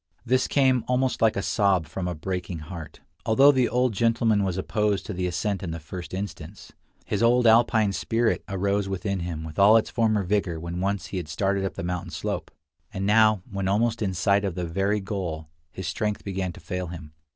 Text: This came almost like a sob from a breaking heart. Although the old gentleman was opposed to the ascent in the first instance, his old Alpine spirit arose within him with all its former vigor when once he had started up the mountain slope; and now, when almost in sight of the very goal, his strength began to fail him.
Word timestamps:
This 0.25 0.47
came 0.47 0.83
almost 0.87 1.21
like 1.21 1.35
a 1.37 1.43
sob 1.43 1.85
from 1.85 2.07
a 2.07 2.15
breaking 2.15 2.57
heart. 2.57 3.01
Although 3.23 3.51
the 3.51 3.69
old 3.69 3.93
gentleman 3.93 4.43
was 4.43 4.57
opposed 4.57 5.05
to 5.05 5.13
the 5.13 5.27
ascent 5.27 5.61
in 5.61 5.69
the 5.69 5.79
first 5.79 6.11
instance, 6.11 6.71
his 7.05 7.21
old 7.21 7.45
Alpine 7.45 7.91
spirit 7.93 8.43
arose 8.49 8.89
within 8.89 9.19
him 9.19 9.43
with 9.43 9.59
all 9.59 9.77
its 9.77 9.91
former 9.91 10.23
vigor 10.23 10.59
when 10.59 10.81
once 10.81 11.05
he 11.13 11.17
had 11.17 11.27
started 11.27 11.63
up 11.63 11.75
the 11.75 11.83
mountain 11.83 12.09
slope; 12.09 12.49
and 12.91 13.05
now, 13.05 13.43
when 13.51 13.67
almost 13.67 14.01
in 14.01 14.15
sight 14.15 14.43
of 14.43 14.55
the 14.55 14.65
very 14.65 14.99
goal, 15.01 15.49
his 15.69 15.87
strength 15.87 16.23
began 16.23 16.51
to 16.53 16.59
fail 16.59 16.87
him. 16.87 17.13